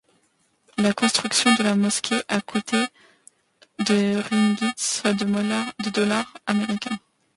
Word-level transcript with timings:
La 0.79 0.95
construction 0.95 1.53
de 1.53 1.61
la 1.61 1.75
mosquée 1.75 2.23
a 2.27 2.41
coûté 2.41 2.85
de 3.85 4.15
ringgits, 4.31 4.73
soit 4.75 5.13
de 5.13 5.89
dollars 5.91 6.33
américains. 6.47 6.97